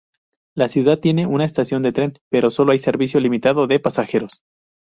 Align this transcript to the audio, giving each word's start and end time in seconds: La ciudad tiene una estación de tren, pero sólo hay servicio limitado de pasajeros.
La 0.55 0.67
ciudad 0.67 0.97
tiene 0.97 1.27
una 1.27 1.45
estación 1.45 1.83
de 1.83 1.91
tren, 1.91 2.17
pero 2.31 2.49
sólo 2.49 2.71
hay 2.71 2.79
servicio 2.79 3.19
limitado 3.19 3.67
de 3.67 3.79
pasajeros. 3.79 4.41